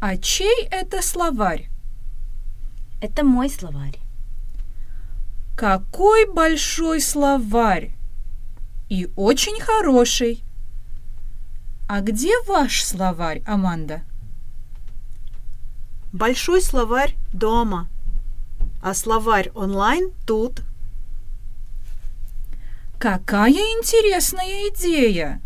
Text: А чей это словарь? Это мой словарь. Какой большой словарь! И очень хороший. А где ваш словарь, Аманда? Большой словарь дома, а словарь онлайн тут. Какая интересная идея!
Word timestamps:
А 0.00 0.16
чей 0.16 0.66
это 0.70 1.02
словарь? 1.02 1.68
Это 3.02 3.22
мой 3.22 3.50
словарь. 3.50 3.98
Какой 5.54 6.26
большой 6.26 7.02
словарь! 7.02 7.92
И 8.88 9.10
очень 9.14 9.60
хороший. 9.60 10.42
А 11.86 12.00
где 12.00 12.32
ваш 12.46 12.82
словарь, 12.82 13.42
Аманда? 13.46 14.00
Большой 16.14 16.62
словарь 16.62 17.14
дома, 17.34 17.86
а 18.82 18.94
словарь 18.94 19.50
онлайн 19.54 20.12
тут. 20.26 20.62
Какая 22.98 23.50
интересная 23.50 24.70
идея! 24.70 25.42